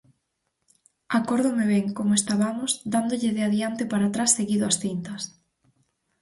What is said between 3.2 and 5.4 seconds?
de adiante para atrás seguido ás cintas.